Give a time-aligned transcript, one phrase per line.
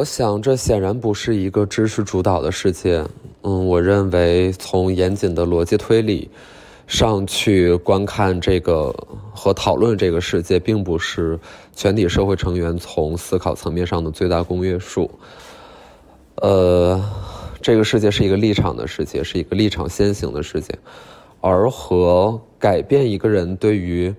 [0.00, 3.04] 我想这显然不是一个知识主导的世界。
[3.42, 6.30] 嗯，我认为从严谨的逻辑推理
[6.86, 8.94] 上去观看这个
[9.34, 11.38] 和讨论这个世界，并不是
[11.76, 15.10] 全体社会成员从思考层面上的最大公约数。
[16.36, 16.98] 呃，
[17.60, 20.74] 这个世界是一个立场的世界，是一个立场先行的世界，
[21.42, 24.14] 而和改变一个人对于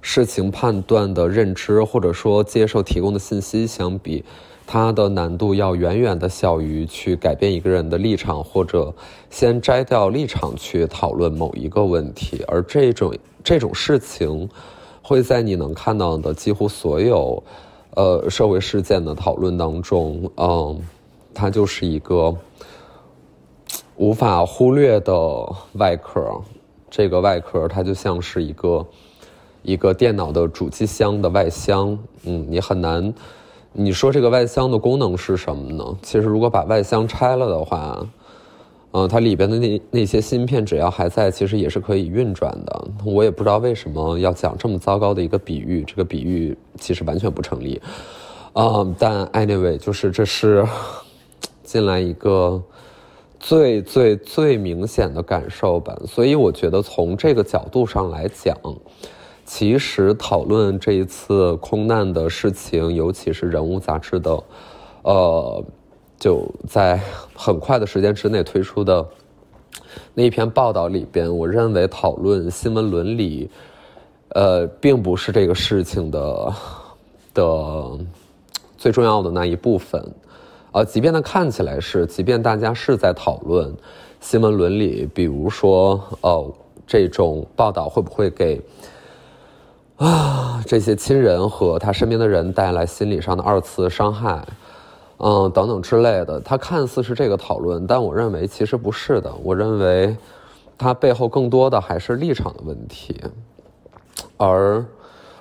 [0.00, 4.24] 事情判断的认知，或者说接受提供的信息相比，
[4.66, 8.92] 它的难度要远远的小于去改变一个人的立场，或者
[9.30, 12.42] 先摘掉立场去讨论某一个问题。
[12.48, 14.48] 而这种这种事情，
[15.02, 17.42] 会在你能看到的几乎所有
[17.94, 20.80] 呃社会事件的讨论当中，嗯。
[21.36, 22.32] 它就是一个
[23.96, 25.12] 无法忽略的
[25.72, 26.40] 外壳，
[26.88, 28.86] 这个外壳它就像是一个
[29.64, 33.12] 一个电脑的主机箱的外箱，嗯，你很难，
[33.74, 35.84] 你说这个外箱的功能是什么呢？
[36.00, 38.06] 其实如果把外箱拆了的话，
[38.92, 42.88] 嗯，它里边的那那些芯片只要还在，其实也是可以运转的。
[43.04, 47.82] 我也不知道为什么要讲这么糟糕的一个比喻，这个比喻其实完全不成立，
[48.54, 50.64] 嗯，但 anyway 就是这是。
[51.64, 52.62] 进来一个
[53.40, 58.54] 最最最明显的感受吧，所以我觉得从这个角度上来讲，
[59.44, 64.42] 其实讨论这一次空难的事情，尤其是人物杂志的，
[65.02, 65.64] 呃，
[66.18, 66.98] 就在
[67.34, 69.06] 很快的时间之内推出的
[70.14, 73.50] 那一篇报道里边，我认为讨论新闻伦理，
[74.30, 76.52] 呃，并不是这个事情的
[77.34, 77.98] 的
[78.78, 80.02] 最重要的那一部分。
[80.72, 83.72] 呃，即便它看起来是，即便大家是在讨论
[84.20, 86.52] 新闻伦理，比如说，呃，
[86.86, 88.60] 这种报道会不会给
[89.96, 94.44] 啊这些亲人和他身边的人带来心理上的二次伤害，
[95.18, 99.32] 嗯，等等之类的，他看似是这个讨论，但我认为其实不是的。
[99.42, 100.16] 我认为
[100.76, 103.20] 他背后更多的还是立场的问题，
[104.36, 104.84] 而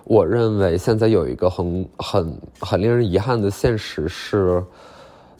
[0.03, 4.63] 我认为现在有一个很很很令人遗憾的现实是。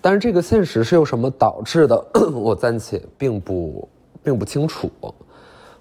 [0.02, 2.06] 但是这个现实是由什么导致的？
[2.36, 3.88] 我暂且并不
[4.22, 4.92] 并不清楚，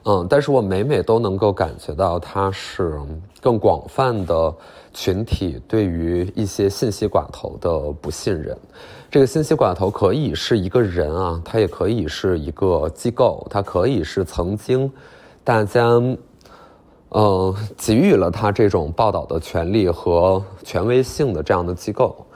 [0.04, 3.00] 嗯，但是我每每都能够感觉到，它是
[3.40, 4.52] 更广泛的
[4.92, 8.56] 群体对于一些信息寡头的不信任。
[9.10, 14.90] 这个信息寡头可以是一个人啊，他也可以是一个机构，他可以是曾经
[15.44, 15.86] 大家
[17.10, 22.26] 嗯给予了他这种报道的权利和权威性的这样的机构。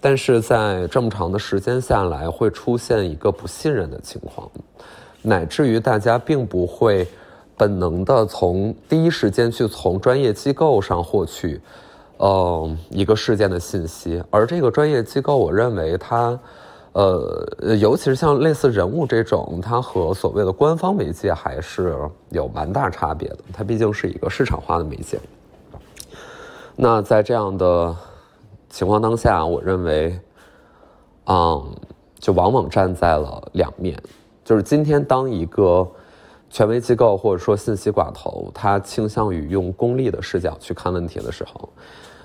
[0.00, 4.50] 但是在这么长的时间下来，会出现一个不信任的情况，
[5.24, 7.08] 乃至于大家并不会
[7.56, 11.60] 本能的从第一时间去从专业机构上获取，
[12.18, 14.22] 呃，一个事件的信息。
[14.30, 16.38] 而这个专业机构，我认为它，
[16.92, 21.96] 呃，尤其是像类似人物这种，它和所谓的官方媒介还是
[22.28, 23.38] 有蛮大差别的。
[23.52, 25.18] 它毕竟是一个市场化的媒介。
[26.76, 27.96] 那在这样的。
[28.70, 30.18] 情况当下，我认为，
[31.26, 31.64] 嗯，
[32.18, 33.96] 就往往站在了两面。
[34.44, 35.90] 就是今天，当一个
[36.50, 41.68] 权威机构或者说信息寡头，他倾向于用功利的视角去看问题的时候，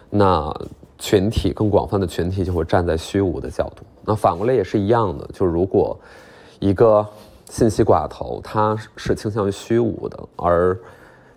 [0.10, 0.54] 那
[0.98, 3.84] 群体更广泛的群体就会站在虚无的角度。
[4.04, 5.98] 那反过来也是一样的，就如果
[6.60, 7.06] 一个
[7.50, 10.78] 信息寡头他是倾向于虚无的，而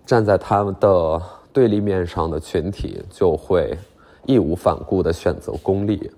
[0.05, 1.21] 站在他们的
[1.53, 3.77] 对立面上的群体就会。
[4.25, 6.09] 义无反顾的选择功利，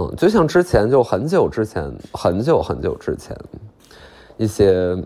[0.00, 3.36] 嗯，就像之前就很久之前，很久很久之前，
[4.38, 4.96] 一些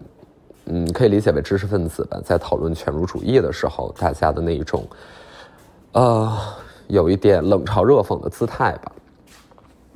[0.67, 4.87] 嗯可以理解为知识分子吧，在讨论犬儒主义的时候，大家的那一种，
[5.93, 6.33] 呃，
[6.87, 8.93] 有一点冷嘲热讽的姿态吧，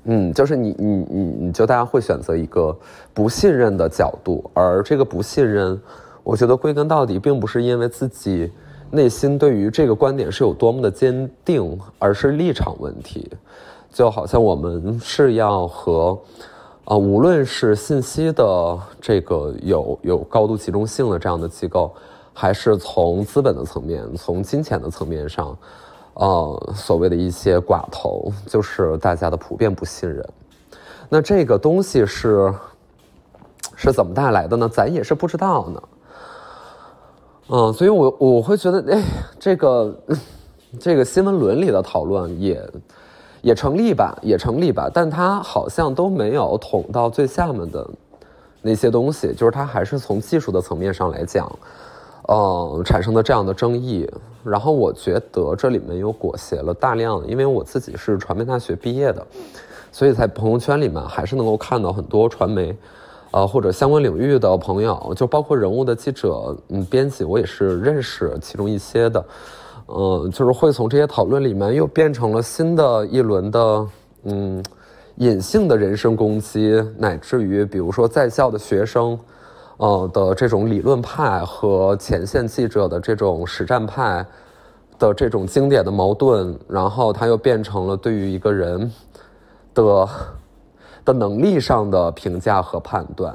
[0.07, 2.77] 嗯，就是你你你你就大家会选择一个
[3.15, 5.81] 不信任的角度，而这个不信任，
[6.25, 8.51] 我觉得归根到底并不是因为自己。
[8.91, 13.31] 内心对于这个观点是有多么的坚定，而是立场问题，
[13.93, 16.19] 就好像我们是要和，
[16.85, 21.93] 啊，无论是信息的这个有有高度集中性的这样的机构，
[22.33, 25.57] 还是从资本的层面、从金钱的层面上，
[26.15, 30.25] 呃，所谓的一些寡头，就是大家的普遍不信任。
[31.09, 32.53] 那这个东西是
[33.75, 34.69] 是怎么带来的呢？
[34.69, 35.83] 咱也是不知道呢。
[37.51, 39.03] 嗯，所以，我我会觉得，哎，
[39.41, 39.99] 这个
[40.79, 42.63] 这个新闻伦理的讨论也
[43.43, 47.89] 也成立吧，也成立吧，但它好像都没有捅到最下面的
[48.63, 51.51] 那些东西，就是它还是从技术的层面上来讲，
[52.25, 54.09] 呃，产生的这样的争议。
[54.45, 59.27] 然后我觉得这里面又裹挟了大量，因为我自己是传媒大学毕业的，
[59.93, 62.75] 所以在朋友圈里面还是能够看到很多传媒，
[63.31, 69.23] 呃或者相关领域的朋友，就包括人物的记者、嗯编辑，我也是认识其中一些的，
[69.89, 73.87] 呃，就是会从这些讨论里面又变成了新的一轮的
[74.25, 74.65] 嗯
[75.17, 79.19] 隐性的人身攻击，乃至于比如说在校的学生。
[79.79, 84.27] 呃的这种理论派和前线记者的这种实战派
[84.99, 88.91] 的这种经典的矛盾，然后它又变成了对于一个人
[89.73, 90.09] 的
[91.05, 93.33] 的能力上的评价和判断，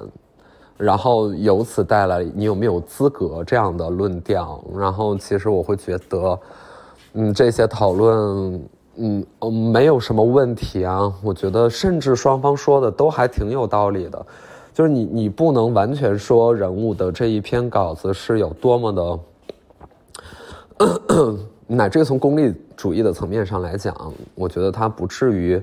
[0.78, 4.64] 然后由此带来你有没有资格这样的论调。
[4.76, 6.40] 然后其实我会觉得，
[7.14, 8.62] 嗯，这些讨论，
[8.96, 9.26] 嗯，
[9.72, 11.14] 没有什么问题啊。
[11.24, 14.26] 我觉得甚至双方说的都还挺有道理的。
[14.74, 19.20] 就是你，你不能完全说人物的这一篇稿子是有多么的，
[21.68, 23.96] 乃至于从功利主义的层面上来讲，
[24.34, 25.62] 我觉得他不至于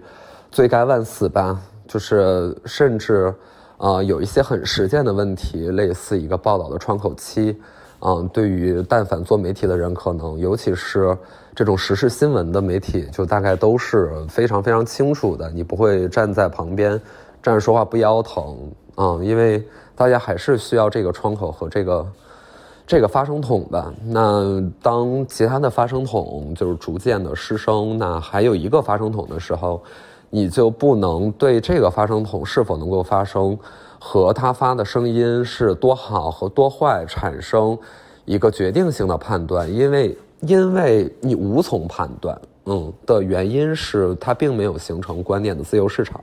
[0.53, 1.61] 罪该万死吧。
[1.89, 3.35] 就是甚至，
[3.81, 7.59] 呃，有一些很实践的问题，类似一个报道的窗口期，
[8.01, 11.17] 嗯，对于但凡做媒体的人，可能尤其是
[11.55, 15.51] 这种时事新闻的媒体，就大概都是非常非常清楚的。
[15.51, 16.91] 你不会站在旁边
[17.43, 18.55] 站着说话不腰疼。
[18.99, 19.67] 嗯，因为
[19.97, 22.07] 大家还是需要这个窗口和这个
[22.87, 23.91] 这个发声筒吧。
[24.05, 29.83] 那当其他的发声筒就是逐渐的失声，那还有一个发声筒的时候，
[30.31, 33.59] 你就不能对这个发声筒是否能够发声
[33.99, 37.79] 和它发的声音是多好和多坏产生
[38.25, 42.41] 一个决定性的判断，因为因为你无从判断。
[42.67, 46.21] 嗯，的原因是它并没有形成观念的自由市场。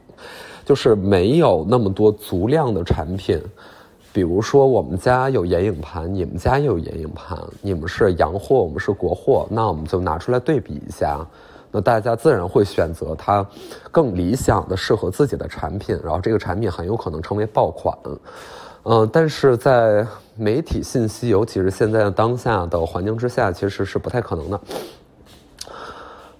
[0.64, 3.42] 就是没有那么多足量的产品，
[4.12, 11.26] 比如说我们家有眼影盘，你们家也有眼影盘，你们是洋货，我们是国货，那我们就拿出来对比一下，
[11.78, 13.46] 那大家自然会选择它
[13.92, 17.96] 更理想的、适合自己的产品，然后这个产品很有可能成为爆款，
[18.82, 20.04] 嗯，但是在
[20.36, 24.60] 媒体信息，尤其是现在当下的环境之下，其实是不太可能的。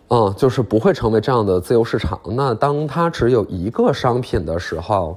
[0.08, 2.20] 嗯，就是不会成为这样的自由市场。
[2.32, 5.16] 那当它只有一个商品的时候，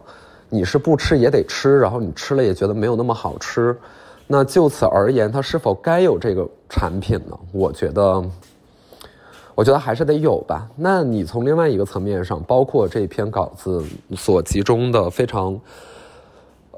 [0.51, 3.75] 你是不吃也得吃，然后你吃了也觉得没有那么好吃。
[4.27, 7.37] 那就此而言，它是否该有这个产品呢？
[7.53, 8.23] 我觉得，
[9.61, 10.67] 我觉得还是得有吧。
[10.75, 13.85] 那你从另外一个层面上，包括这篇稿子
[14.17, 15.61] 所集中的非常，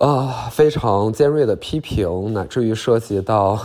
[0.00, 3.56] 啊，非常尖锐的批评，乃至于涉及到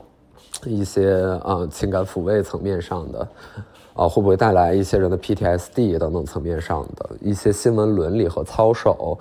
[0.66, 3.26] 一些啊情感抚慰层面上的。
[3.94, 9.18] 啊，会不会带来一些人的 PTSD 等等层面上的一些新闻伦理和操守？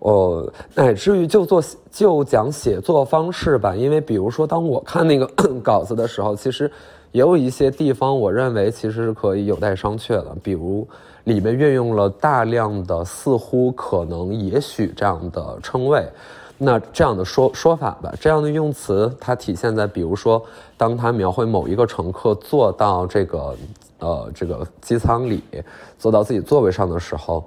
[0.00, 5.30] 呃，乃至于就做就讲写作方式吧，因为比如说，当我看那个
[5.62, 6.68] 稿子的时候，其实
[7.12, 10.36] 也有一些地方，我认为其实是可以有待商榷的。
[10.42, 10.86] 比如
[11.24, 16.06] 里面运用了大量的似乎、可能、也许这样的称谓，
[16.58, 20.42] 那这样的说说法吧，这样的用词，它体现在比如说，
[20.76, 23.56] 当他描绘某一个乘客坐到这个。
[24.02, 25.44] 呃，这个机舱里
[25.98, 27.46] 坐到自己座位上的时候，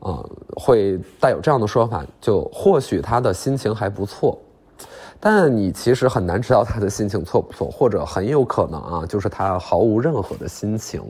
[0.00, 4.36] 呃，会带有这样的说法，就或许他的心情还不错，
[5.26, 11.02] 但你其实很难知道他的心情错不错，或者很有可能啊，就是他毫无任何的心情，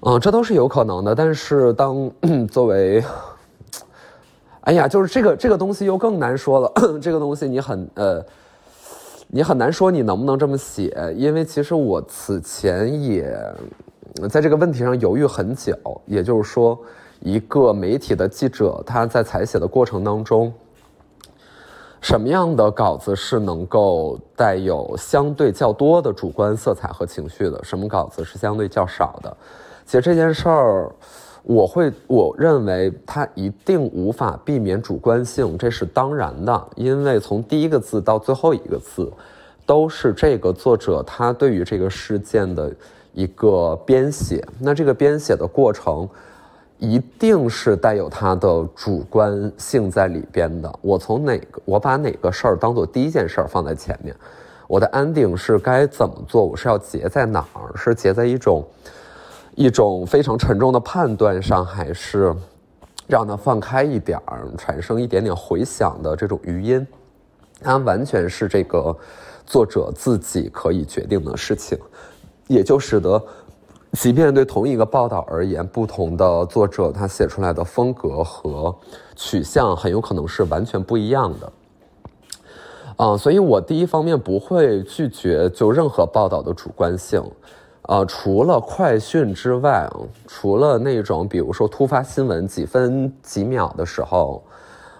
[0.00, 1.14] 嗯，这都是有可能的。
[1.14, 2.10] 但是当
[2.52, 3.02] 作为，
[4.60, 8.22] 哎呀，就是这个这个东西又更难说了， 这个东西你很呃。
[9.28, 13.36] 你很难说你能不能这么写，因为其实我此前也
[14.30, 15.74] 在这个问题上犹豫很久。
[16.06, 16.78] 也就是说，
[17.18, 20.54] 一个媒体的记者他在采写的过程当中，
[22.00, 29.36] 什么样的稿子是能够带有相对较多的主观色彩和情绪的，什么稿子是相对较少的？
[29.84, 30.90] 其实这件事儿。
[31.48, 39.08] 我会，我认为它一定无法避免主观性，这是当然的，因为从第一个字到最后一个字，
[39.64, 42.74] 都是这个作者他对于这个事件的
[43.14, 44.44] 一个编写。
[44.58, 46.08] 那这个编写的过程，
[46.78, 50.78] 一定是带有它的主观性在里边的。
[50.82, 54.14] 我从哪个，我把哪个事儿当做第一件事儿放在前面，
[54.68, 56.44] 我的安定是该怎么做？
[56.44, 57.76] 我是要结在哪儿？
[57.76, 58.64] 是结在一种。
[59.58, 62.30] 一种非常沉重的判断上，还是
[63.06, 66.86] 让它放开一点儿，产生一点点回响的这种余音，
[67.62, 68.94] 它完全是这个
[69.46, 71.78] 作者自己可以决定的事情，
[72.48, 73.18] 也就使得，
[73.92, 78.74] 即便对同一个报道而言，不同的作者他写出来的风格和
[79.14, 81.52] 取向很有可能是完全不一样的。
[82.96, 87.22] 啊，所以我第一方面不会拒绝就任何报道的主观性。
[87.82, 89.88] 呃，除了快讯之外，
[90.26, 94.42] 除了那种比如说突发新闻几分几秒的时候，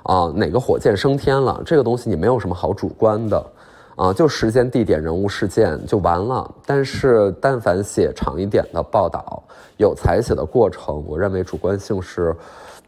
[0.05, 3.45] 啊，哪个火箭升天了，这个东西你没有什么好主观的，
[3.97, 6.49] 啊，就时间、地点、人物、事件就完了。
[6.65, 9.43] 但是，但凡写长一点的报道，
[9.79, 12.33] 有采写的过程，我认为主观性是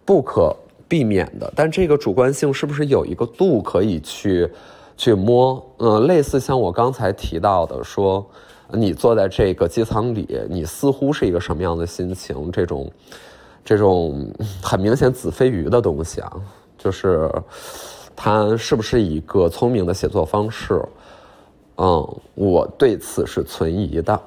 [0.05, 0.55] 不可
[0.87, 1.53] 避免的。
[1.57, 4.49] 但这个主观性是不是有一个度可以去
[4.97, 5.61] 去摸？
[5.79, 8.25] 嗯，类似像我刚才提到的说。
[8.71, 12.53] 你坐在这个机舱里，你似乎是一个什么样的心情？
[12.53, 12.93] 这种，
[13.65, 14.31] 这种
[14.63, 16.31] 很明显子非鱼的东西啊，
[16.77, 17.33] 就是
[18.15, 20.85] 它是不是一个聪明的写作方式？
[21.79, 24.21] 嗯，我对此是存疑的。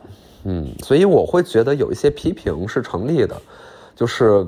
[0.44, 3.36] 嗯，所以我会觉得有一些批评是成立的，
[3.96, 4.46] 就是，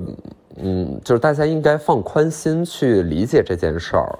[0.58, 4.20] 嗯，就是大家应该放宽心去理解这件事儿，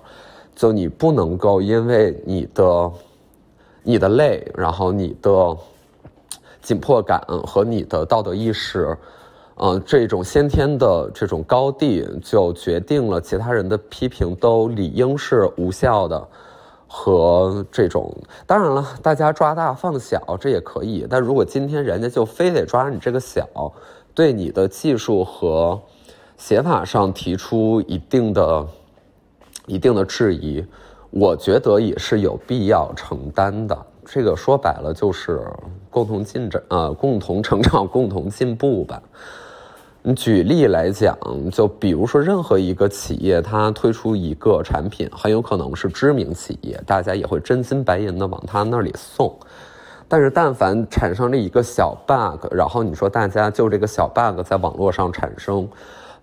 [0.56, 2.92] 就你不能够因为你的。
[3.86, 5.58] 你的累，然后你的
[6.62, 8.98] 紧迫感和你的道德意识，
[9.58, 16.28] 嗯，这种先天的这种高地，就决定了其他人的批评都理应是无效的。
[16.96, 23.48] 和这种，当然了，大家抓大放小这也可以，但如果今天人家就非得抓你这个小，
[24.14, 25.82] 对你的技术和
[26.38, 28.68] 写法上提出一定的、
[29.66, 30.64] 一定的质疑。
[31.10, 33.76] 我觉得也是有必要承担的。
[34.06, 35.42] 这个说白了就是
[35.90, 39.02] 共同进展，呃，共同成长，共同进步吧。
[40.16, 41.18] 举例来讲，
[41.50, 49.34] 就比如说任何一个企业，它推出一个产品，很有可能是知名企业，大家也会真金白银的往他那里送。
[50.10, 55.68] 但是，但凡产生了一个小 bug，然后你说大家就这个小 bug 在网络上产生。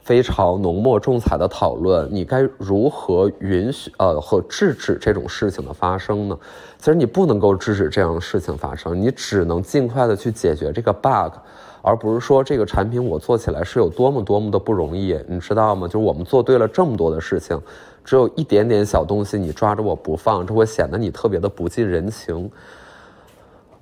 [0.02, 6.36] 非常浓墨重彩的讨论，你该如何允许呃和制止这种事情的发生呢？
[6.78, 11.34] 其实你不能够制止这样的事情发生，你只能尽快的去解决这个 bug，
[11.82, 15.86] 而不是说这个产品我做起来是有多么多么的不容易，你知道吗？
[15.86, 17.60] 就是我们做对了这么多的事情，
[18.04, 22.50] 只有一点点小东西你抓着我不放，这会显得你特别的不近人情。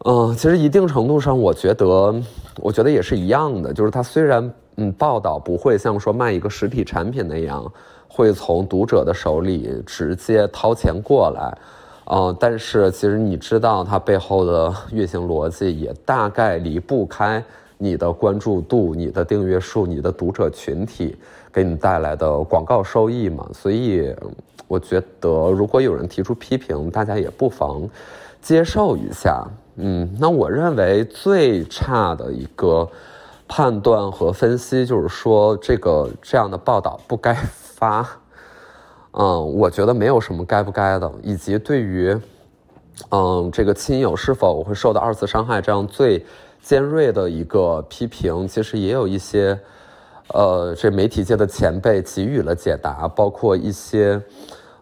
[0.05, 2.15] 嗯，其实一定程度上，我觉得，
[2.61, 4.53] 我觉得也是一样的，就是它虽然。
[4.81, 7.69] 嗯，报道不会像说卖一个实体产品那样，
[8.07, 11.59] 会从读者的手里直接掏钱过来，
[12.05, 17.43] 嗯，但是其实你知道它背后的运行逻辑，也大概离不开
[17.79, 21.17] 你的关注度、你的订阅数、你的读者群体
[21.51, 23.49] 给你带来的广告收益嘛。
[23.55, 24.15] 所以，
[24.67, 27.89] 我觉得如果有人提出批评，大家也不妨
[28.43, 29.43] 接受一下。
[29.77, 32.87] 嗯，那我认为最差的一个。
[33.51, 38.07] 判断和分析，就是说这个这样的报道不该发，
[39.13, 42.15] 嗯，我觉得没有什么该不该的，以及对于，
[43.11, 46.23] 嗯，这个亲友是否会受到二次伤害这样最
[46.69, 49.59] 尖锐的一个批评，其实也有一些，
[50.35, 54.21] 呃，这媒体界的前辈给予了解答，包括一些。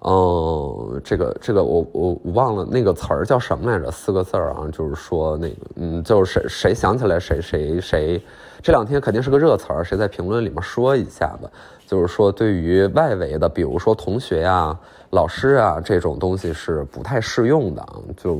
[0.00, 3.88] 嗯，这个这个我我我忘了那个词儿叫什么来着？
[3.90, 8.20] 四个字儿啊，就是说那个嗯，就是谁谁想起来谁谁谁，
[8.60, 11.48] 这两天肯定是个热词儿，谁在评论里面说一下吧？
[11.86, 14.76] 就是说对于外围的，比如说同学呀、
[15.10, 17.84] 老师啊这种东西是不太适用的。
[18.16, 18.38] 就，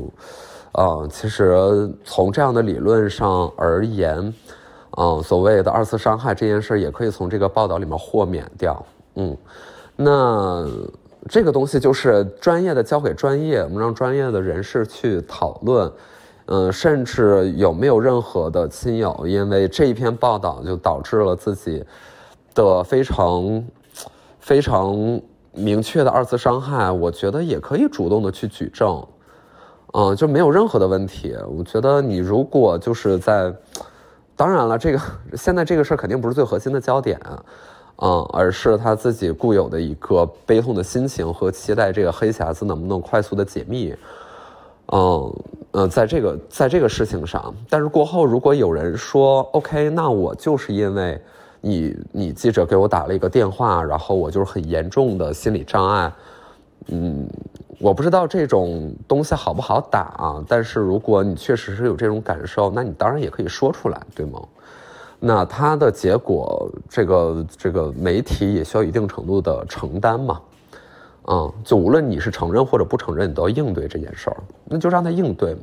[0.76, 4.33] 呃，其实从这样的理论上而言，
[4.97, 8.87] 嗯，所谓的二次伤害这件事也可以从这个报道里面豁免掉。
[9.16, 9.37] 嗯，
[9.97, 10.66] 那。
[11.28, 15.92] 这个东西就是专业的交给专业，我们让专业的人士去讨论，
[16.45, 21.85] 嗯，甚至有没有任何的亲友因为这一篇报道就导致了自己
[22.54, 23.64] 的非常
[24.38, 25.21] 非常
[25.52, 29.04] 明确的二次伤害，我觉得也可以主动的去举证，
[29.99, 31.35] 嗯，就没有任何的问题。
[31.49, 33.50] 我觉得你如果就是在，
[34.37, 35.00] 当然了，这个
[35.35, 37.19] 现在这个事儿肯定不是最核心的焦点。
[38.03, 43.95] 嗯，而是他自己固有的一个悲痛的心情和期待，这个黑匣子能不能快速的解密？
[44.93, 45.35] 嗯
[45.73, 51.19] 嗯，在这个在这个事情上，但是过后如果有人说 OK，那我就是因为
[51.62, 56.12] 你你记者给我打了一个电话，然后我就是很严重的心理障碍，
[56.88, 57.28] 嗯，
[57.80, 64.40] 我不知道这种东西好不好打啊，但是如果你确实是有这种感受，那你当然也可以说出来，对吗？
[65.18, 70.40] 那它的结果，这个这个媒体也需要一定程度的承担嘛，
[71.28, 75.61] 嗯，就无论你是承认或者不承认，你都要应对这件事儿，那就让他应对嘛。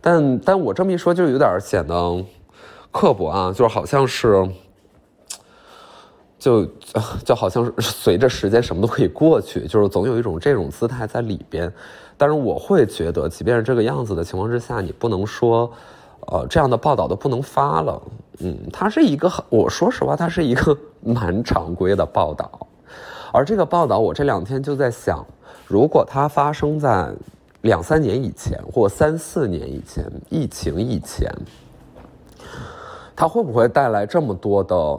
[0.00, 2.24] 但但我这么一说，就有点显得
[2.92, 4.46] 刻薄啊，就是好像是，
[6.44, 6.66] 就
[7.24, 11.72] 就好像 随着时间什么都可以过去， 就是总有一种这种姿态在里边。
[12.18, 15.72] 但是我会觉得，即便是这个样子的情况之下，你不能说。
[16.28, 18.02] 呃，这样的报道都不能发了。
[18.38, 20.74] 嗯，它是一个，我说实话，它是一个
[21.04, 22.50] 蛮常规的报道。
[23.30, 25.22] 而这个报道，我这两天就在想，
[25.66, 27.12] 如果它发生在
[27.60, 31.30] 两三年以前或三四年以前，疫情以前，
[33.14, 34.98] 它会不会带来这么多的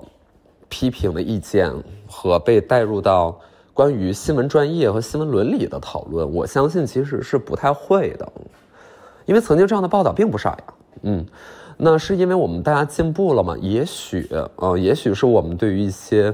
[0.70, 1.72] 批评的意见
[2.08, 3.40] 和被带入到
[3.74, 6.34] 关于新闻专业和新闻伦理的讨论？
[6.34, 8.32] 我相信其实是不太会的，
[9.26, 10.64] 因为曾经这样的报道并不少呀。
[11.02, 11.26] 嗯。
[11.78, 13.54] 那是因为我们大家进步了嘛？
[13.60, 16.34] 也许，呃，也许是我们对于一些，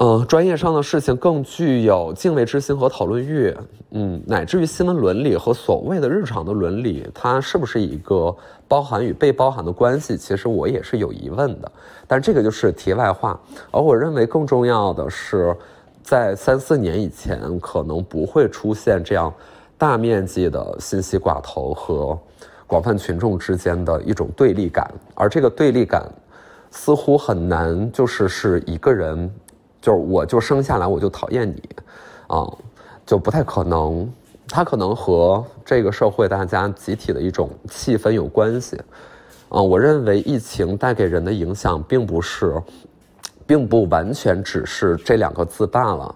[0.00, 3.54] 呃，专业上的事情更具有敬畏之心和讨论欲，
[3.90, 8.34] 嗯，乃至于新闻伦理和所谓的日常的伦理，它是不是一个
[8.66, 10.16] 包含与被包含的关系？
[10.16, 11.70] 其实我也是有疑问的。
[12.06, 13.38] 但这个就是题外话。
[13.70, 15.54] 而我认为更重要的是，
[16.02, 19.30] 在三四年以前，可能不会出现这样
[19.76, 22.18] 大面积的信息寡头和。
[22.66, 26.10] 广泛群众之间的一种对立感，而这个对立感
[26.70, 29.28] 似乎很难，就是是一个人，
[29.80, 31.62] 就是我就生下来我就讨厌你，
[32.26, 32.46] 啊，
[33.06, 34.10] 就不太可能。
[34.52, 38.76] 它可能和这个社会大家集体的一种气氛有关系，
[39.48, 42.60] 啊，我认为疫情带给人的影响并不是，
[43.46, 46.12] 并不完全只是这两个字罢了。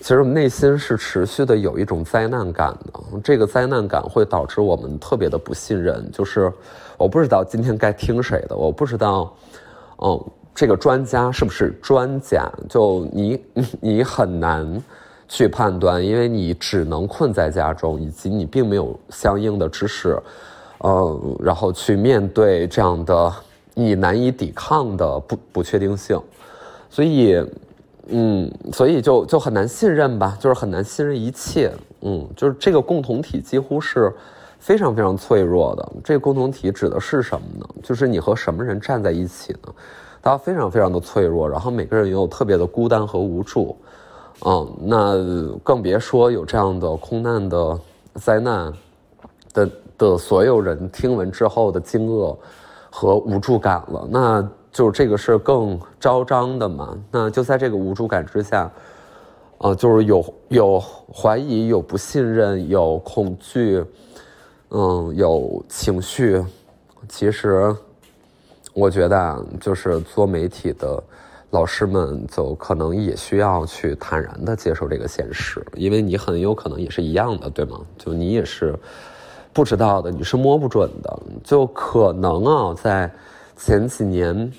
[0.00, 6.10] 其实我们内心是持续的有一种灾难感的，这个灾难感会导致我们特别的不信任。
[6.10, 6.52] 就是
[6.98, 9.32] 我不知道今天该听谁的，我不知道，
[9.98, 10.20] 嗯，
[10.54, 12.50] 这个专家是不是专家？
[12.68, 13.42] 就你
[13.80, 14.82] 你很难
[15.28, 20.20] 去判断，因为你只能困在家中，以及你并没有相应的知识，
[20.78, 23.32] 呃，然后去面对这样的
[23.74, 26.20] 你难以抵抗的不不确定性，
[26.90, 27.44] 所以。
[28.08, 31.72] 嗯，所以就就很难信任吧，就是很难信任一切。
[32.00, 34.12] 嗯，就是这个共同体几乎是
[34.58, 35.92] 非常非常脆弱的。
[36.02, 37.66] 这个共同体指的是什么呢？
[37.80, 39.72] 就是你和什么人站在一起呢？
[40.22, 43.76] 他非常非常的脆弱，然后每个人又特别的孤单和无助。
[44.46, 47.78] 嗯，那更别说有这样的空难的
[48.14, 48.72] 灾难
[49.52, 52.36] 的的所有人听闻之后的惊愕
[52.90, 54.08] 和无助感了。
[54.10, 54.48] 那。
[54.72, 56.96] 就这个是更昭彰的嘛？
[57.10, 58.70] 那就在这个无助感之下，
[59.58, 60.82] 呃，就是有有
[61.14, 63.84] 怀疑、有不信任、有恐惧，
[64.70, 66.42] 嗯，有情绪。
[67.06, 67.76] 其实，
[68.72, 71.02] 我觉得啊，就是做媒体的
[71.50, 77.80] 老师们，就可能也需要去坦然的接受这个现实，因为你很有可能也是一样的，对吗？
[77.98, 78.74] 就你也是
[79.52, 83.10] 不知道的，你是摸不准的，就可能啊，在。
[83.54, 84.52] 前几年，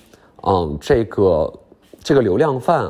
[0.43, 1.53] 嗯，这个
[2.01, 2.89] 这个流量饭，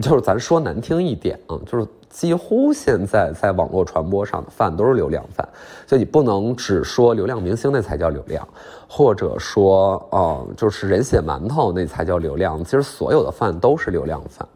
[0.00, 5.48] 就是咱说难听一点啊，就是几乎现在在网络传播上的饭都是流量饭，
[5.86, 8.46] 就你不能只说流量明星那才叫流量，
[8.86, 12.62] 或者说啊，就是人血馒头那才叫流量。
[12.62, 14.48] 其实所有的饭都是流量饭，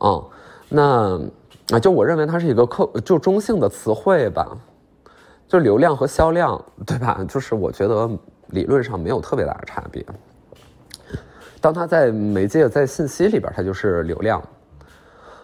[0.00, 0.24] 嗯，
[0.70, 1.20] 那
[1.76, 4.56] 啊，就我认为它是一个客就中性的词汇吧，
[5.46, 7.22] 就流量和销量，对吧？
[7.28, 8.08] 就是我觉得。
[8.52, 10.02] 理论上没有特别大的差别。
[11.60, 14.42] 当它在媒介在信息里边，它就是流量。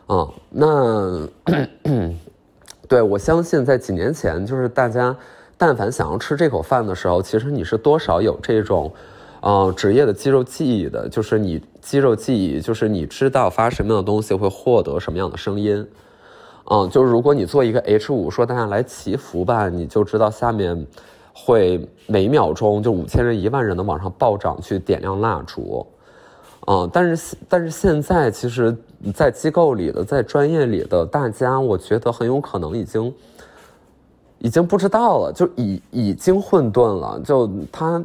[0.07, 1.27] 啊，那
[2.89, 5.17] 对我相信，在几年前，就是大家
[5.57, 8.93] 但凡想要吃这口饭的时候，其实你是多少有这种，
[9.41, 15.87] 呃，职业的肌肉记忆的，就是你肌肉记忆，就是你知道发什么样的东西会获得什么样的声音。
[16.71, 20.87] 嗯，就是如果你做一个 H 五，说大家来祈福吧，你就知道下面。
[21.37, 25.85] 会每秒钟就五千人、一万人的往上暴涨，去点亮蜡烛，
[26.67, 28.75] 嗯，但是但是现在其实，
[29.15, 33.15] 在机构里的、在专业里的大家，我觉得很有可能已经
[34.39, 38.03] 已经不知道了，就已已经混沌了，就他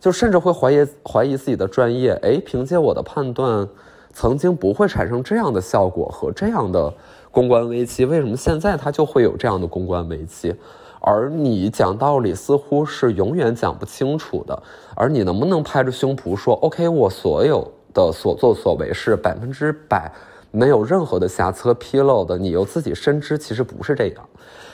[0.00, 3.68] 就甚至会怀疑怀疑自己的专业，哎，凭借我的判断，
[4.12, 6.92] 曾经不会产生这样的效果和这样的
[7.30, 10.52] 公关危机，为什么现在他就会有这样的公关危机？
[11.00, 14.62] 而你讲道理似乎是永远讲不清楚的，
[14.96, 20.10] 而你能不能拍着胸脯说，OK，我所有的所作所为是百分之百
[20.50, 22.36] 没有任何的瑕疵和纰漏的？
[22.36, 24.28] 你又自己深知其实不是这样，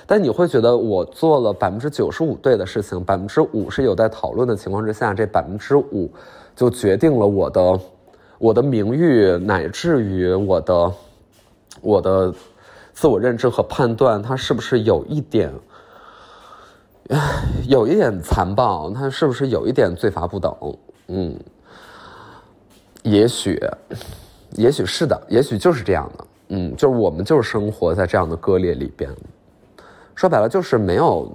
[0.06, 6.10] 但你会觉得我做了百分之九十五对的事情，百分之五是有待讨论的情况之下，这百分之五
[6.54, 7.80] 就决定了我的
[8.38, 10.92] 我的名誉，乃至于我的
[11.80, 12.34] 我的
[12.92, 15.52] 自我认知和判断，它是不是有一点？
[17.08, 20.52] 唉有一点残暴，他是不是有一点罪罚不等？
[21.06, 21.38] 嗯，
[23.06, 23.56] 也许，
[24.56, 26.24] 也许是的，也许就是这样的。
[26.48, 29.08] 嗯，就是我们就是生活在这样的割裂里边。
[30.16, 31.30] 说白了，就是没有，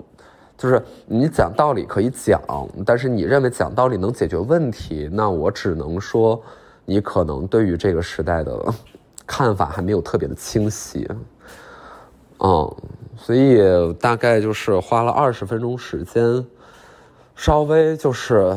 [0.57, 2.41] 就是你讲道理可以讲，
[2.86, 6.41] 但是你认为讲道理能解决问题，那我只能说，
[6.84, 8.73] 你可能对于这个时代的
[9.25, 11.07] 看法还没有特别的清晰。
[12.39, 12.75] 嗯，
[13.17, 13.62] 所以
[13.93, 16.45] 大概就是花了二十分钟时间，
[17.34, 18.53] 稍微就是。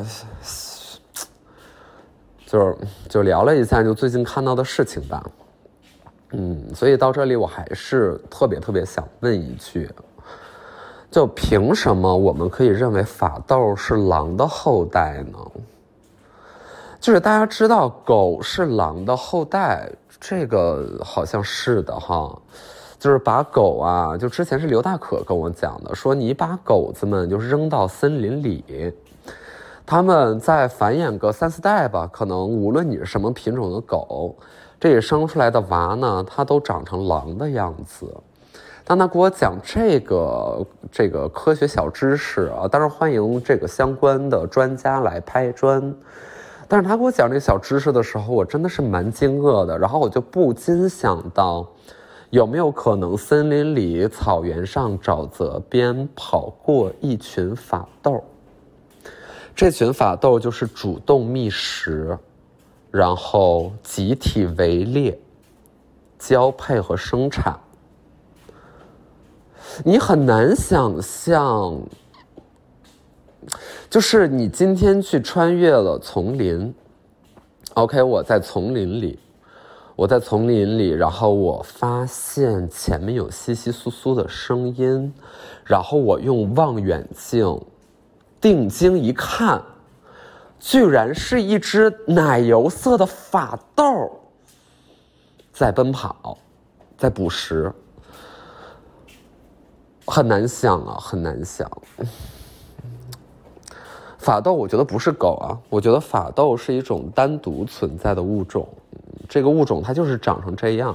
[2.55, 2.77] 就是
[3.09, 5.21] 就聊了一下，就最近看到的事情吧，
[6.31, 9.90] 嗯，所以到这里我还是特别特别想问一句，
[11.11, 15.38] 就凭什么我们可以认为法斗是狼的后代呢？
[17.01, 19.90] 就是大家知道狗是狼的后代，
[20.21, 22.40] 这个好像是的哈，
[23.01, 28.95] 就是把狗啊，就之前是刘大可跟我讲的，说你把狗子们就扔到森林里。
[29.87, 34.35] 他们在繁衍个三四代吧，可能无论你是什么品种的狗，
[34.81, 38.11] 这里生出来的娃呢，它都长成狼的样子。
[38.83, 45.94] 当他给我讲这个这个科学小知识啊，当然欢迎这个相关的专家来拍砖。
[46.66, 49.79] 但是他给我讲这个小知识的时候，我真的是蛮惊愕的。
[49.79, 51.66] 然后我就不禁想到，
[52.31, 58.25] 有没有可能森林里、草原上、沼泽边跑过一群法斗？
[59.55, 62.19] 这群法斗就是主动觅食，
[62.90, 65.17] 然后集体围猎、
[66.19, 67.57] 交配和生产。
[69.85, 71.81] 你很难想象，
[73.88, 76.75] 就是你今天去穿越了丛林
[77.75, 79.19] ，OK，我在丛林里，
[79.95, 85.14] 我在丛林里，然后我发现前面有窸窸窣窣的声音，
[85.64, 87.61] 然后我用望远镜。
[88.44, 89.64] 定睛一看，
[90.61, 94.20] 居然是一只奶油色的法斗
[95.50, 96.37] 在奔跑，
[96.98, 97.72] 在捕食。
[100.07, 101.66] 很难想啊，很难想。
[104.18, 108.68] 法斗，我觉得不是狗啊，我觉得法斗是一种单独存在的物种。
[109.26, 110.94] 这个物种它就是长成这样。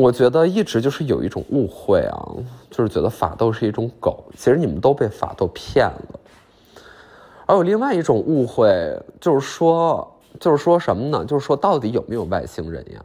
[0.00, 2.28] 我觉得一直就是有一种误会啊，
[2.70, 6.20] 就是觉得法斗是一种狗，其实你们都被法斗骗了。
[7.46, 10.08] 而有另外一种误会，就是说，
[10.38, 11.24] 就是说什么呢？
[11.24, 13.04] 就是说，到底有没有外星人呀？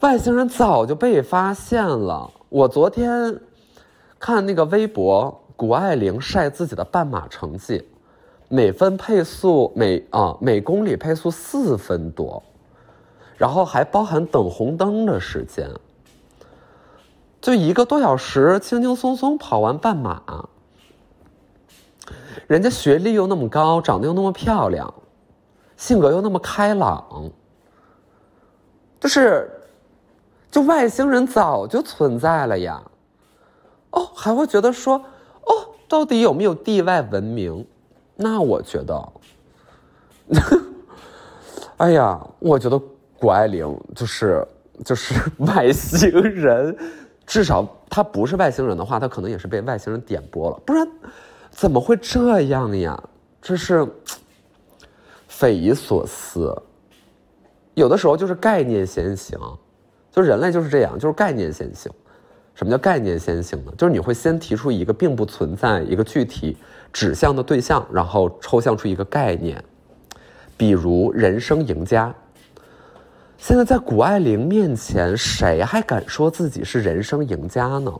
[0.00, 2.30] 外星人早就被发现了。
[2.50, 3.40] 我昨天
[4.18, 7.82] 看那个微博，谷爱凌晒自己的半马成绩，
[8.50, 12.42] 每分配速每啊每公里配速四分多。
[13.36, 15.70] 然后还包含等红灯的时间，
[17.40, 20.48] 就一个多小时，轻轻松松跑完半马。
[22.46, 24.94] 人家学历又那么高，长得又那么漂亮，
[25.76, 27.30] 性格又那么开朗，
[28.98, 29.50] 就是，
[30.50, 32.82] 就外星人早就存在了呀。
[33.90, 34.96] 哦，还会觉得说，
[35.42, 35.52] 哦，
[35.88, 37.66] 到底有没有地外文明？
[38.16, 39.12] 那我觉得，
[41.76, 42.80] 哎呀，我觉得。
[43.18, 44.46] 谷爱凌就是
[44.84, 46.76] 就是 外星人，
[47.26, 50.86] 至少她不是外星人的话，她可能也是被外星人点播了，不然
[51.50, 53.02] 怎么会这样呀？
[53.40, 53.86] 这是
[55.28, 56.54] 匪夷所思。
[57.74, 59.38] 有的时候就是概念先行，
[60.10, 61.92] 就人类就是这样，就是概念先行。
[62.54, 63.72] 什么叫概念先行呢？
[63.76, 66.56] 就是你会先提出一个并不存在一个具体
[66.92, 69.62] 指向的对象，然后抽象出一个概念，
[70.56, 72.14] 比如人生赢家。
[73.38, 77.92] 现在在谷爱凌面前，谁还敢说自己是人生赢家呢？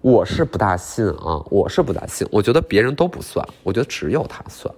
[0.00, 2.26] 我是不大信啊，我是不大信。
[2.32, 4.74] 我觉得别人都不算，我觉得只有他算。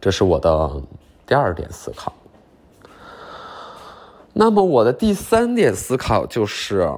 [0.00, 0.82] 这是我的
[1.24, 2.12] 第二点思考。
[4.32, 6.90] 那么我的第三点思考就是，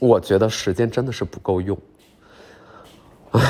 [0.00, 1.78] 我觉得时间真的是不够用。
[3.30, 3.40] 唉，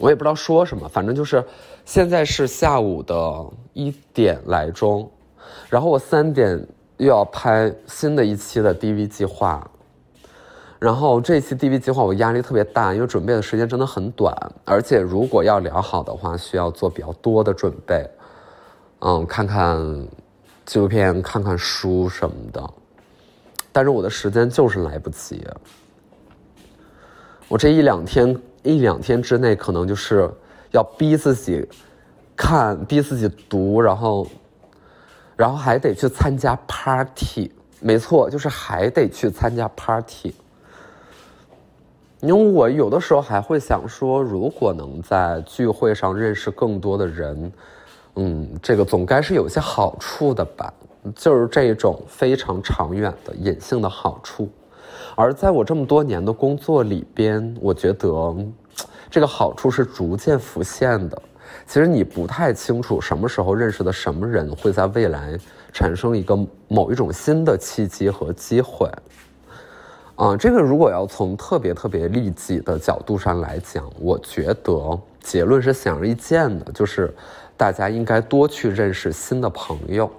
[0.00, 1.44] 我也不知道说什么，反正就是。
[1.84, 5.08] 现在是下午的一点来钟，
[5.68, 6.66] 然后我三点
[6.96, 9.70] 又要拍新的一期的 DV 计划，
[10.78, 18.08] 然后这一期 DV 计划我压力特别大，因为准备的时间真的很短，而且如果要聊好的话，需要做比较多的准备，
[19.00, 19.78] 嗯，看看
[20.64, 22.70] 纪录片，看看书什么的，
[23.72, 25.46] 但是我的时间就是来不及，
[27.46, 30.32] 我这一两天一两天之内可能就是。
[30.74, 31.66] 要逼自己
[32.36, 34.26] 看，逼自己读，然后，
[35.36, 37.50] 然后还得去参加 party。
[37.80, 40.34] 没错，就是还得去参加 party。
[42.20, 47.52] 因为我有的时候还会想说，如果能在聚会上认识更多的人，
[48.16, 50.72] 嗯，这个总该是有些好处的吧？
[51.14, 54.48] 就是这种非常长远的隐性的好处。
[55.14, 58.34] 而在我这么多年的工作里边，我觉得
[59.14, 61.22] 这个好处是逐渐浮现的。
[61.68, 65.38] 其实你不太清楚什么时候认识的什么人会在未来
[65.72, 68.90] 产生一个某一种新的契机和机会。
[70.16, 77.14] 啊，这个如果要从特别特别利己的角度上来讲，我觉得结论是显而易见的，就是
[77.56, 80.10] 大家应该多去认识新的朋友。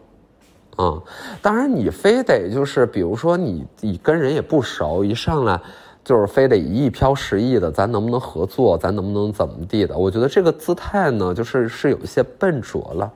[0.77, 1.03] 啊，
[1.41, 5.60] 当然你非得就是，比如说你你跟人也不熟，一上来
[6.05, 8.77] 就是非得一亿飘十亿的，咱能不能合作？
[8.77, 9.97] 咱能不能怎么地的？
[9.97, 13.11] 我觉得这个姿态呢，就是是有一些笨拙了。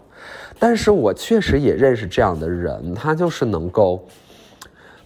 [0.57, 4.03] 但是我确实也认识这样的人，他就是能够。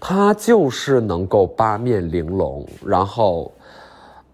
[0.05, 3.49] 他就是能够八面玲珑，然后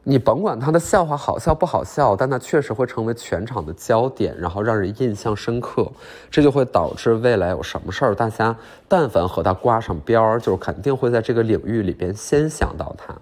[0.03, 5.85] 你甭管他的笑话好笑不好笑，但他确实会成为全场的焦点，然后让人印象深刻。
[6.31, 8.55] 这就会导致未来有什么事儿，大家
[8.87, 13.13] 但凡和他挂上边儿，就是肯定会在这个领域里边先想到他。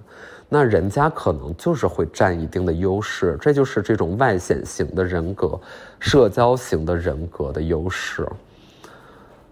[0.50, 5.60] 那人家可能就是会占一定的优势，这就是这种外显型的人格、
[6.00, 8.26] 社交型的人格的优势，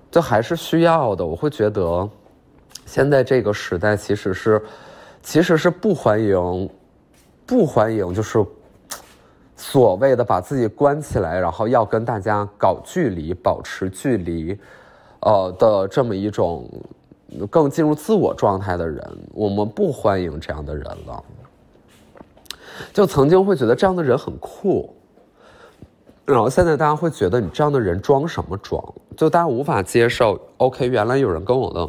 [0.10, 1.26] 就还是需要的。
[1.26, 2.10] 我会觉得。
[2.88, 4.62] 现在这个时代其实是，
[5.24, 6.70] 其实是不欢迎，
[7.46, 8.44] 不欢迎，就是
[9.56, 14.58] 所谓的把自己关起来，然后要跟大家搞距离、保持距离，
[15.20, 16.68] 呃的这么一种
[17.50, 19.02] 更进入自我状态的人，
[19.34, 21.24] 我们不欢迎这样的人了。
[22.92, 24.96] 就曾经会觉得这样的人很酷，
[26.26, 28.84] 然后现在大家会觉得你这样的人装什么装？
[29.16, 30.40] 就大家无法接受。
[30.58, 31.88] OK，原来有人跟我的。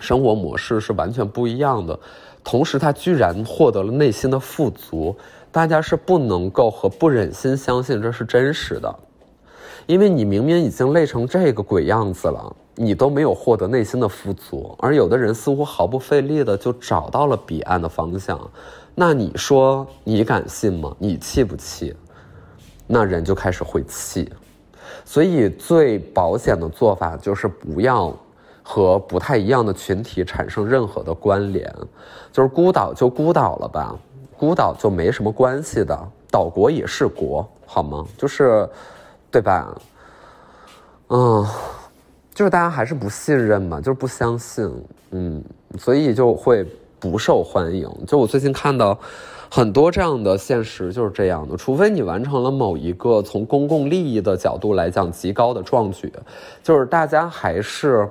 [0.00, 1.98] 生活模式是完全不一样的，
[2.44, 5.16] 同时他居然获得了内心的富足，
[5.50, 8.94] 大家是不能够和不忍心相信这是真实的，
[9.86, 18.38] 因为你明明已经累成这个鬼样子了，你都没有获得内心的富足，而有的人似乎毫不费力的就找到了彼岸的方向，
[18.94, 20.94] 那你说你敢信吗？
[20.98, 21.96] 你气不气？
[22.86, 24.30] 那人就开始会气，
[25.06, 28.14] 所以最保险的做法就是不要。
[28.66, 31.70] 和不太一样的群体产生任何的关联，
[32.32, 33.94] 就是孤岛就孤岛了吧，
[34.38, 35.96] 孤岛就没什么关系的，
[36.30, 38.06] 岛国也是国，好吗？
[38.16, 38.66] 就是，
[39.30, 39.78] 对吧？
[41.08, 41.46] 嗯，
[42.34, 44.66] 就是大家还是不信任嘛，就是不相信，
[45.10, 45.44] 嗯，
[45.78, 46.66] 所以就会
[46.98, 47.86] 不受欢迎。
[48.06, 48.98] 就我最近看到
[49.50, 56.10] 很多这样的现实就是这样的，除非你完成了某一个从公共利益的角度来讲极高的壮举，
[56.62, 58.08] 就是大家还是。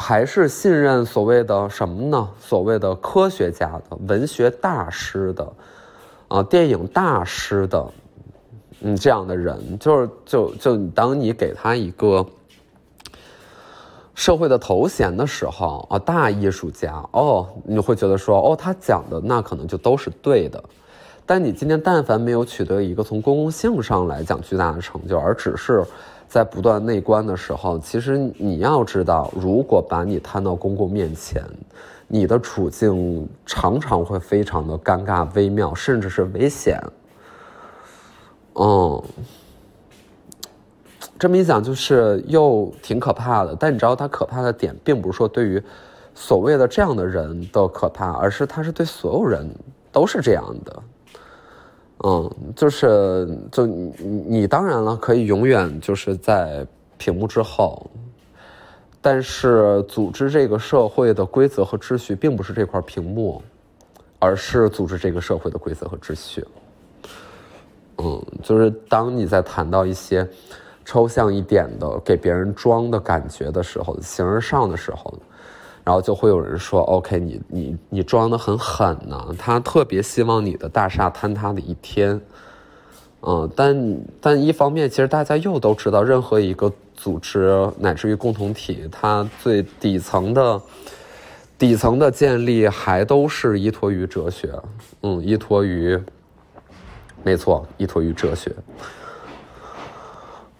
[0.00, 2.26] 还是信任所谓的什么呢？
[2.40, 5.52] 所谓的科学家的、文学大师的，
[6.28, 7.86] 啊，电影大师的，
[8.80, 12.24] 嗯，这样的人，就是就就当你给他一个
[14.14, 20.64] 社会的头衔的时候，啊，大艺术家，哦，你会觉得说，哦，他讲的那可能就都是对的。
[21.26, 25.84] 但你今天但凡没有取得一个从公共性上来讲巨大的成就，而只是。
[26.30, 31.42] 在不断内观的时候，其实你要知道，如果把你摊到公共面前，
[32.06, 36.80] 你的处境常常会非常的尴尬、微妙，甚至是危险。
[38.54, 39.02] 嗯，
[41.18, 43.56] 这么一讲，就是又挺可怕的。
[43.58, 45.60] 但你知道，它可怕的点，并不是说对于
[46.14, 49.44] 所谓的这样的人的可怕，而是它是对所有人
[49.90, 50.80] 都是这样的。
[52.02, 53.92] 嗯，就是就你
[54.26, 57.90] 你当然了，可以永远就是在屏幕之后，
[59.02, 63.42] 但是组织这个社会的规则和秩序，并不是这块屏幕，
[64.18, 66.42] 而是组织这个社会的规则和秩序。
[67.98, 70.26] 嗯，就是当你在谈到一些
[70.86, 75.14] 抽象一点的给别人装的感觉的时候，形而上的时候。
[75.82, 82.20] 然后就会有人说：“OK，你你你装的很狠呢。”他特别希望你的大厦坍塌的一天，
[83.22, 90.60] 嗯，但但一方面，其实大家又都知道，任何一个组织乃至于共同体，它最底层的
[91.58, 94.52] 底层的建立还都是依托于哲学，
[95.02, 95.98] 嗯，依托于，
[97.22, 98.54] 没错，依托于哲学，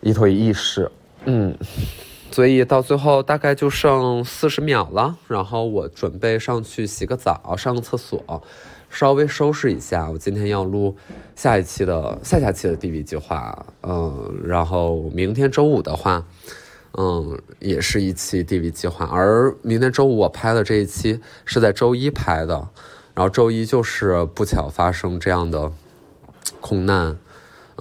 [0.00, 0.90] 依托于意识，
[1.26, 1.54] 嗯。
[2.32, 8.42] 所以到最后大概就剩四十秒了，然后我准备上去洗个澡，上个厕所，
[8.88, 10.08] 稍微收拾一下。
[10.08, 10.96] 我今天要录
[11.34, 16.24] 下一期的下下期的 DV 计划，嗯，然后明天周五的话，
[16.96, 19.06] 嗯，也是一期 DV 计划。
[19.06, 22.68] 而明天周五我拍的这一期是在周一拍的，
[23.14, 25.72] 然后周一就是不巧发生这样的
[26.60, 27.18] 空难。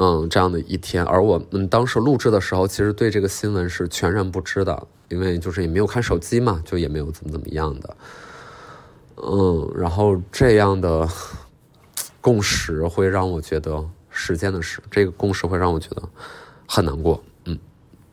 [0.01, 7.97] 嗯，这样的一天，而我们当时录制的时候，其实对这个新闻是全然不知的，因为就是也没有看手机嘛，就也没有怎么怎么样的。
[9.17, 11.05] 嗯，然后这样的
[12.21, 16.01] 共识会让我觉得时间的事，这个共识会让我觉得
[16.65, 17.21] 很难过。